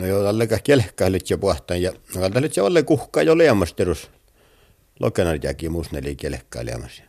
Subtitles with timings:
[0.00, 4.10] No joo, tällä kelkkailit jo puhtaan ja kaltalit jo alle kuhkaa jo leamasterus.
[5.00, 7.02] Lokenarjaakin musneli kelkkailemassa.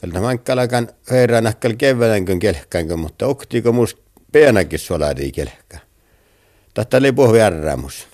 [0.00, 3.96] Kalta mankkalakan herran akkal keväänkön kelkkänkö, mutta oktiiko mus
[4.32, 5.78] pienäkin solari kelkkä.
[6.74, 8.06] Tätä oli puhu järrämus.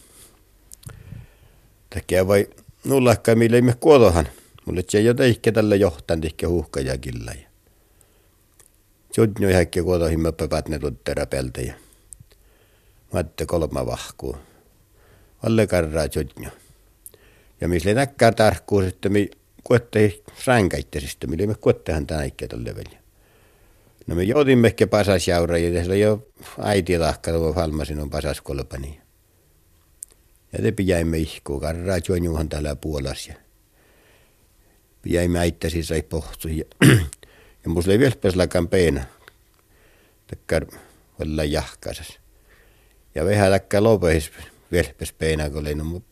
[1.95, 2.51] Takia voi
[2.85, 4.29] nullakka mille me kuotohan.
[4.65, 7.33] Mulle se jo teikkä tällä johtan tihkä huhka ja killa.
[9.15, 10.81] Sudnyo häkki kuotohin me päpät ne
[13.13, 14.37] Matte kolma vahkuu.
[15.43, 16.51] Alle karraa sudnyo.
[17.61, 19.31] Ja misle näkkää tarkkuus, että mi
[19.65, 22.99] kuottei ränkäitteisistä, millä me kuottehan tänä ikkä tälle väliä.
[24.07, 26.29] No me joudimme ehkä pasasjaura ja tässä jo
[26.63, 29.01] äiti lahka tuo falmasin on pasaskolpani.
[30.53, 33.35] Ja te pijäimme ihkuu, karraa juonjuhan täällä puolas ja
[35.03, 36.65] pijäimme äittäsi sai pohtu ja,
[37.65, 39.05] ja musta ei vieläpäslakaan peena.
[40.27, 40.67] Takkar
[41.21, 42.19] olla jahkasas.
[43.19, 44.33] Ja vähän takkaa lopehis
[45.51, 46.03] kun oli no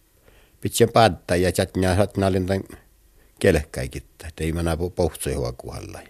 [0.60, 2.64] pitää paattaa ja chatnyaa satnaalin tämän
[3.38, 6.00] kelkkäikittä, että ei mä pohtsui huokuhalla.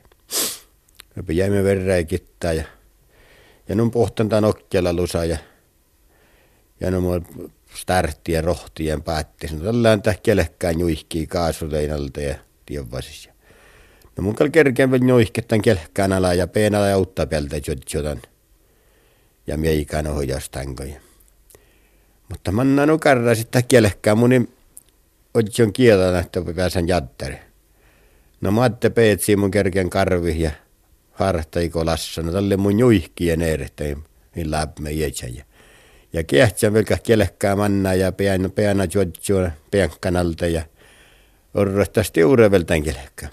[1.28, 2.64] Me jäimme verran kittaa ja,
[3.68, 5.38] ja nun pohtan tämän okkella lusa ja,
[6.80, 7.26] ja nun
[7.74, 9.46] startti ja rohtien päätti.
[9.46, 12.34] No tällä on täh kelkkään juihkii kaasuleinalta ja
[12.66, 13.28] tienvasis.
[14.16, 17.56] No mun kerkeen vielä juihkettan kelkkään ala ja peenala ja uutta peltä
[17.94, 18.22] jodan.
[19.46, 21.00] Ja meikään ohjastankoja.
[22.28, 24.48] Mutta manna no karra sitten kelkkään mun
[25.34, 27.38] otsion kieltä, että pääsen jattari.
[28.40, 30.50] No maatte peetsi mun kerken karvi ja
[31.12, 32.22] hartaiko lassa.
[32.22, 33.96] No tälle mun juihkien erehtei,
[34.34, 35.26] niin läppä jätsä.
[36.12, 40.62] Ja kehtsä velkä kielekkää manna ja peän, peänä juotsua peänkkanalta ja
[41.54, 43.28] orrohtas tiureveltään kielekkää.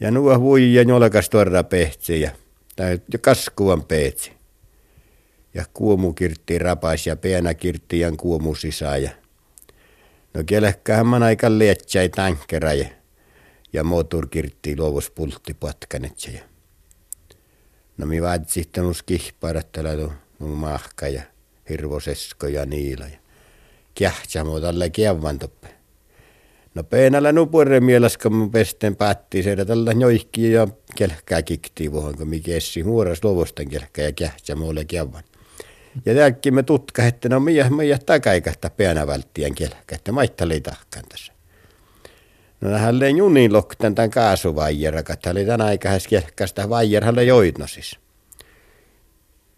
[0.00, 2.30] Ja nuo vui ja nolkas tuoda pehtsi ja,
[2.76, 4.37] tai kaskuvan peetsi.
[5.54, 7.16] Ja kuomu kirtti rapas ja
[7.92, 9.10] ja kuomu sisä ja
[10.34, 12.72] No kielekkähän man aika lietsäi tankera
[13.72, 16.44] ja, moottorkirtti luovus pultti patkanetse.
[17.96, 21.22] No mi vaat sitten mus kihparat tällä mun mahka ja
[21.68, 23.06] hirvosesko ja niila
[23.94, 25.68] kähtsä muu tällä kiavan toppe.
[26.74, 32.28] No peenällä nupurre mielestä, mun pesten päätti se, tällä joikki ja kelkkää kikti vuohon, kun
[32.28, 35.22] mikä essi huoras luovusten kelkkää ja kähtsä muulle kiavan.
[36.06, 41.04] Ja tämäkin me tutka, että no meidän, meidän takaikasta pienä välttien kielkä, että maittali tahkan
[41.08, 41.32] tässä.
[42.60, 47.98] No hän löi junin lokten tämän kaasuvaijera, että oli tämän aikaisesti kielkästä vaijerhalle joidnosis.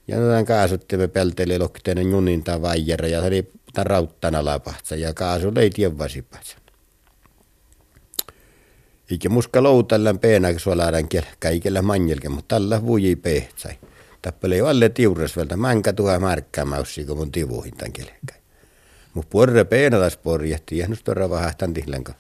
[0.08, 4.96] Ja no tämän kaasuttimme pelteli lokteen junin tämän vaijera ja se oli tämän rauttana lapahtsa
[4.96, 6.56] ja kaasu löi tienvasipatsa.
[9.10, 13.78] Eikä muska loutalla peenä suolaadan kielkä, eikä manjelke, mutta tällä vuji pehtsai
[14.22, 18.42] tappele alle tiurasvelta mänkä tuha markkamaussi kun mun tivuihin tämän kelekkäin.
[19.14, 22.19] Mut porre peenatas porjehti ja nyt torra vahahtan tihlenkaan.